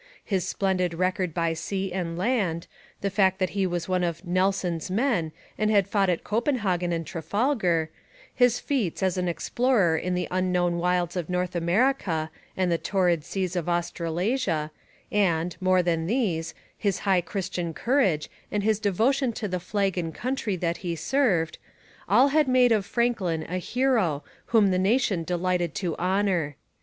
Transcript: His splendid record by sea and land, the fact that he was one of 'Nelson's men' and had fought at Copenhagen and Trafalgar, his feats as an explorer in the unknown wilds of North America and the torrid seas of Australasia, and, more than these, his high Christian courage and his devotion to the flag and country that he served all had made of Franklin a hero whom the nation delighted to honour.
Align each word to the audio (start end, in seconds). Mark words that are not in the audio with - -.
His 0.25 0.47
splendid 0.47 0.95
record 0.95 1.31
by 1.31 1.53
sea 1.53 1.93
and 1.93 2.17
land, 2.17 2.65
the 3.01 3.11
fact 3.11 3.37
that 3.37 3.51
he 3.51 3.67
was 3.67 3.87
one 3.87 4.03
of 4.03 4.25
'Nelson's 4.25 4.89
men' 4.89 5.31
and 5.59 5.69
had 5.69 5.87
fought 5.87 6.09
at 6.09 6.23
Copenhagen 6.23 6.91
and 6.91 7.05
Trafalgar, 7.05 7.91
his 8.33 8.59
feats 8.59 9.03
as 9.03 9.19
an 9.19 9.27
explorer 9.27 9.95
in 9.95 10.15
the 10.15 10.27
unknown 10.31 10.77
wilds 10.79 11.15
of 11.15 11.29
North 11.29 11.55
America 11.55 12.31
and 12.57 12.71
the 12.71 12.79
torrid 12.79 13.23
seas 13.23 13.55
of 13.55 13.69
Australasia, 13.69 14.71
and, 15.11 15.55
more 15.61 15.83
than 15.83 16.07
these, 16.07 16.55
his 16.75 17.01
high 17.05 17.21
Christian 17.21 17.71
courage 17.71 18.27
and 18.51 18.63
his 18.63 18.79
devotion 18.79 19.31
to 19.33 19.47
the 19.47 19.59
flag 19.59 19.99
and 19.99 20.15
country 20.15 20.55
that 20.55 20.77
he 20.77 20.95
served 20.95 21.59
all 22.09 22.29
had 22.29 22.47
made 22.47 22.71
of 22.71 22.87
Franklin 22.87 23.43
a 23.47 23.59
hero 23.59 24.23
whom 24.45 24.71
the 24.71 24.79
nation 24.79 25.23
delighted 25.23 25.75
to 25.75 25.95
honour. 25.97 26.55